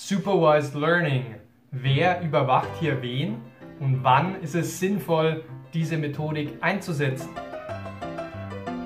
[0.00, 1.24] Supervised Learning.
[1.72, 3.38] Wer überwacht hier wen
[3.80, 5.42] und wann ist es sinnvoll,
[5.74, 7.30] diese Methodik einzusetzen?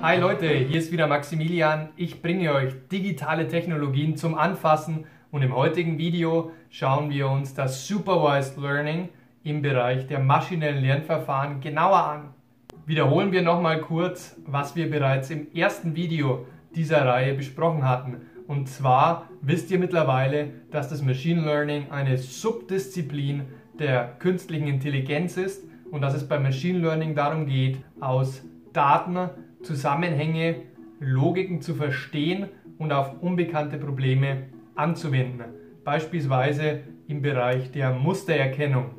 [0.01, 1.89] Hi Leute, hier ist wieder Maximilian.
[1.97, 7.87] Ich bringe euch digitale Technologien zum Anfassen und im heutigen Video schauen wir uns das
[7.87, 9.09] Supervised Learning
[9.43, 12.33] im Bereich der maschinellen Lernverfahren genauer an.
[12.87, 18.32] Wiederholen wir nochmal kurz, was wir bereits im ersten Video dieser Reihe besprochen hatten.
[18.47, 23.43] Und zwar wisst ihr mittlerweile, dass das Machine Learning eine Subdisziplin
[23.79, 28.43] der künstlichen Intelligenz ist und dass es beim Machine Learning darum geht, aus
[28.73, 29.29] Daten
[29.63, 30.63] Zusammenhänge,
[30.99, 34.43] Logiken zu verstehen und auf unbekannte Probleme
[34.75, 35.45] anzuwenden.
[35.83, 38.91] Beispielsweise im Bereich der Mustererkennung.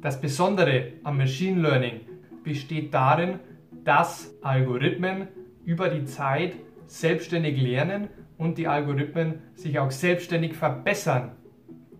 [0.00, 2.00] Das Besondere am Machine Learning
[2.42, 3.38] besteht darin,
[3.84, 5.28] dass Algorithmen
[5.64, 6.54] über die Zeit
[6.86, 8.08] selbstständig lernen
[8.38, 11.32] und die Algorithmen sich auch selbstständig verbessern.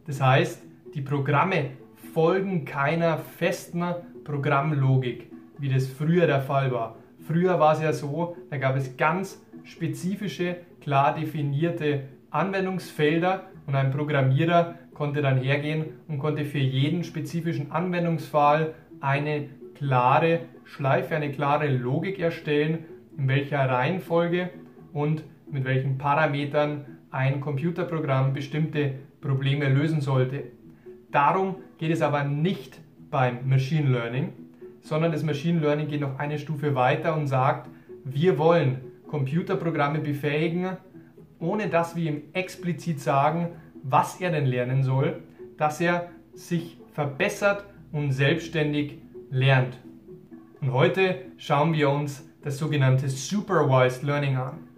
[0.07, 0.63] Das heißt,
[0.95, 1.71] die Programme
[2.13, 3.85] folgen keiner festen
[4.25, 6.97] Programmlogik, wie das früher der Fall war.
[7.27, 13.91] Früher war es ja so, da gab es ganz spezifische, klar definierte Anwendungsfelder und ein
[13.91, 21.69] Programmierer konnte dann hergehen und konnte für jeden spezifischen Anwendungsfall eine klare Schleife, eine klare
[21.69, 22.85] Logik erstellen,
[23.17, 24.51] in welcher Reihenfolge
[24.93, 30.45] und mit welchen Parametern ein Computerprogramm bestimmte Probleme lösen sollte.
[31.11, 34.33] Darum geht es aber nicht beim Machine Learning,
[34.81, 37.69] sondern das Machine Learning geht noch eine Stufe weiter und sagt,
[38.05, 40.77] wir wollen Computerprogramme befähigen,
[41.39, 43.51] ohne dass wir ihm explizit sagen,
[43.83, 45.23] was er denn lernen soll,
[45.59, 48.99] dass er sich verbessert und selbstständig
[49.31, 49.79] lernt.
[50.61, 54.72] Und heute schauen wir uns das sogenannte Supervised Learning an.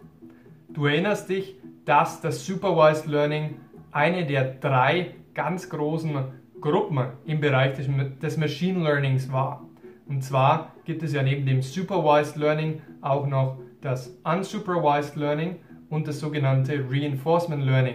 [0.75, 3.55] Du erinnerst dich, dass das Supervised Learning
[3.93, 6.13] eine der drei ganz großen
[6.61, 7.87] Gruppen im Bereich des,
[8.21, 9.65] des Machine Learnings war.
[10.09, 16.09] Und zwar gibt es ja neben dem Supervised Learning auch noch das Unsupervised Learning und
[16.09, 17.95] das sogenannte Reinforcement Learning.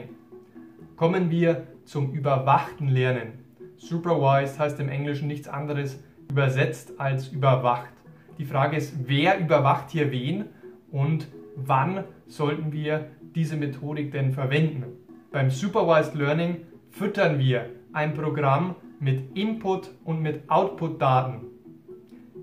[0.95, 3.39] Kommen wir zum überwachten Lernen.
[3.75, 7.91] Supervised heißt im Englischen nichts anderes übersetzt als überwacht.
[8.37, 10.45] Die Frage ist, wer überwacht hier wen
[10.91, 14.85] und wann sollten wir diese Methodik denn verwenden.
[15.31, 21.41] Beim Supervised Learning füttern wir ein Programm mit Input und mit Output-Daten.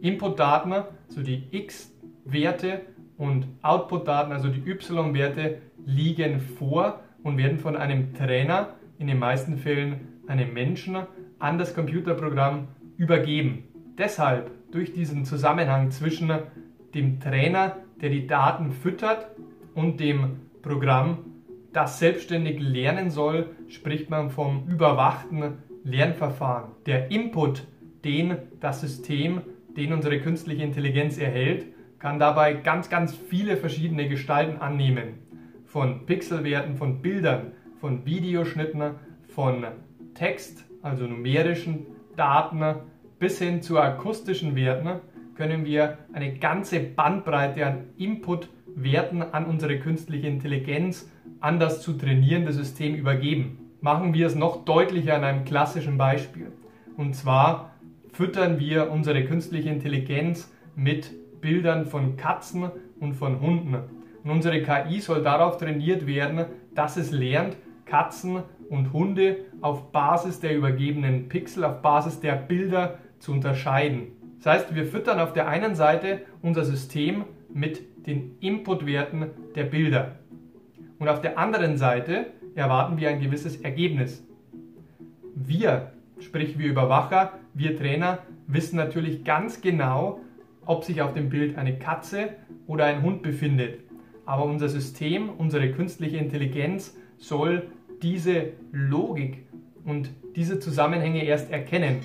[0.01, 2.83] Input-Daten, also die x-Werte
[3.17, 9.57] und Output-Daten, also die y-Werte, liegen vor und werden von einem Trainer, in den meisten
[9.57, 10.97] Fällen einem Menschen,
[11.39, 13.65] an das Computerprogramm übergeben.
[13.99, 16.31] Deshalb durch diesen Zusammenhang zwischen
[16.95, 19.29] dem Trainer, der die Daten füttert,
[19.77, 21.19] und dem Programm,
[21.73, 26.73] das selbstständig lernen soll, spricht man vom überwachten Lernverfahren.
[26.87, 27.67] Der Input,
[28.03, 29.43] den das System,
[29.77, 31.67] den unsere künstliche Intelligenz erhält,
[31.99, 35.19] kann dabei ganz, ganz viele verschiedene Gestalten annehmen.
[35.67, 38.95] Von Pixelwerten, von Bildern, von Videoschnitten,
[39.29, 39.67] von
[40.15, 42.65] Text, also numerischen Daten,
[43.19, 45.01] bis hin zu akustischen Werten
[45.37, 47.85] können wir eine ganze Bandbreite an
[48.77, 51.11] Input-Werten an unsere künstliche Intelligenz,
[51.41, 53.59] an das zu trainierende System übergeben.
[53.81, 56.53] Machen wir es noch deutlicher an einem klassischen Beispiel.
[56.97, 57.73] Und zwar
[58.13, 62.71] füttern wir unsere künstliche Intelligenz mit Bildern von Katzen
[63.01, 63.77] und von Hunden.
[64.25, 70.41] Und unsere KI soll darauf trainiert werden, dass es lernt, Katzen und Hunde auf Basis
[70.41, 74.09] der übergebenen Pixel, auf Basis der Bilder zu unterscheiden.
[74.43, 80.19] Das heißt, wir füttern auf der einen Seite unser System mit den Inputwerten der Bilder.
[80.99, 84.25] Und auf der anderen Seite erwarten wir ein gewisses Ergebnis.
[85.35, 90.21] Wir, sprich wir Überwacher, wir Trainer, wissen natürlich ganz genau,
[90.65, 92.31] ob sich auf dem Bild eine Katze
[92.67, 93.81] oder ein Hund befindet.
[94.25, 97.69] Aber unser System, unsere künstliche Intelligenz soll
[98.03, 99.47] diese Logik
[99.85, 102.01] und diese Zusammenhänge erst erkennen.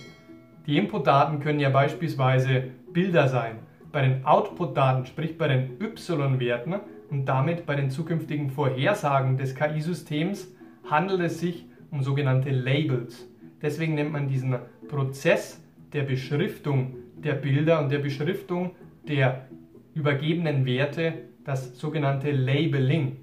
[0.68, 3.60] Die Inputdaten können ja beispielsweise Bilder sein.
[3.92, 6.76] Bei den Outputdaten, sprich bei den y-Werten
[7.10, 10.54] und damit bei den zukünftigen Vorhersagen des KI-Systems,
[10.90, 13.28] handelt es sich um sogenannte Labels.
[13.62, 14.56] Deswegen nennt man diesen
[14.88, 15.62] Prozess
[15.94, 18.72] der Beschriftung der Bilder und der Beschriftung
[19.08, 19.48] der
[19.94, 23.18] übergebenen Werte das sogenannte Labeling.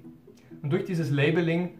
[0.61, 1.71] Und durch dieses Labeling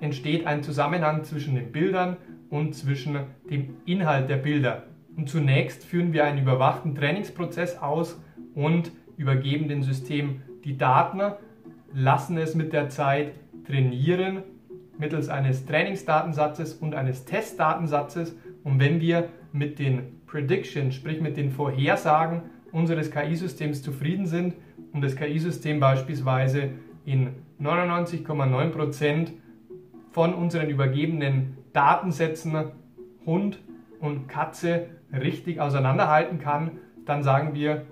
[0.00, 2.16] entsteht ein Zusammenhang zwischen den Bildern
[2.48, 3.18] und zwischen
[3.50, 4.84] dem Inhalt der Bilder.
[5.16, 8.20] Und zunächst führen wir einen überwachten Trainingsprozess aus
[8.54, 11.20] und übergeben dem System die Daten,
[11.92, 13.32] lassen es mit der Zeit
[13.66, 14.42] trainieren
[14.98, 18.36] mittels eines Trainingsdatensatzes und eines Testdatensatzes.
[18.62, 24.54] Und wenn wir mit den Predictions, sprich mit den Vorhersagen unseres KI-Systems zufrieden sind
[24.92, 26.70] und das KI-System beispielsweise
[27.04, 27.30] in
[27.60, 29.28] 99,9%
[30.10, 32.56] von unseren übergebenen Datensätzen
[33.26, 33.58] Hund
[34.00, 34.86] und Katze
[35.20, 36.72] richtig auseinanderhalten kann,
[37.04, 37.86] dann sagen wir,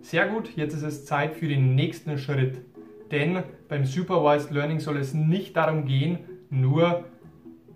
[0.00, 2.60] sehr gut, jetzt ist es Zeit für den nächsten Schritt.
[3.10, 6.18] Denn beim Supervised Learning soll es nicht darum gehen,
[6.50, 7.04] nur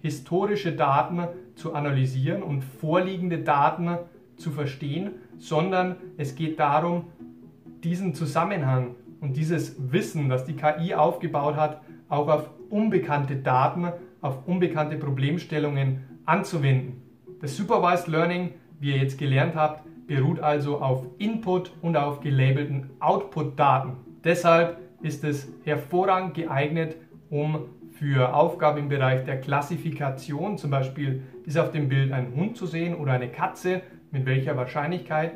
[0.00, 3.98] historische Daten zu analysieren und vorliegende Daten
[4.36, 7.06] zu verstehen, sondern es geht darum,
[7.82, 14.46] diesen Zusammenhang und dieses Wissen, das die KI aufgebaut hat, auch auf unbekannte Daten, auf
[14.46, 17.02] unbekannte Problemstellungen anzuwenden.
[17.40, 22.90] Das Supervised Learning, wie ihr jetzt gelernt habt, beruht also auf Input und auf gelabelten
[23.00, 23.96] Output-Daten.
[24.24, 26.96] Deshalb ist es hervorragend geeignet,
[27.30, 32.56] um für Aufgaben im Bereich der Klassifikation, zum Beispiel ist auf dem Bild ein Hund
[32.56, 35.32] zu sehen oder eine Katze, mit welcher Wahrscheinlichkeit,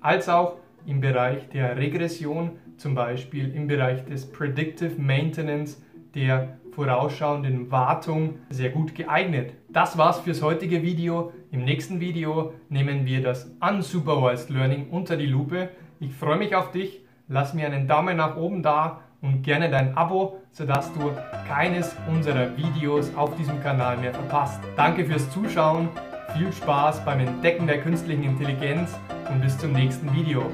[0.00, 0.56] als auch
[0.86, 5.80] im Bereich der Regression, zum Beispiel im Bereich des Predictive Maintenance,
[6.14, 9.54] der vorausschauenden Wartung sehr gut geeignet.
[9.68, 11.32] Das war's fürs heutige Video.
[11.50, 15.68] Im nächsten Video nehmen wir das Unsupervised Learning unter die Lupe.
[16.00, 17.04] Ich freue mich auf dich.
[17.28, 21.12] Lass mir einen Daumen nach oben da und gerne dein Abo, sodass du
[21.48, 24.60] keines unserer Videos auf diesem Kanal mehr verpasst.
[24.76, 25.88] Danke fürs Zuschauen,
[26.36, 28.98] viel Spaß beim Entdecken der künstlichen Intelligenz
[29.30, 30.52] und bis zum nächsten Video.